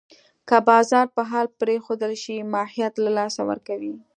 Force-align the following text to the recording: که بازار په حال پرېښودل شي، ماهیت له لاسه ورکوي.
که 0.47 0.57
بازار 0.69 1.05
په 1.15 1.21
حال 1.31 1.47
پرېښودل 1.59 2.13
شي، 2.23 2.35
ماهیت 2.53 2.93
له 3.03 3.09
لاسه 3.17 3.41
ورکوي. 3.49 3.93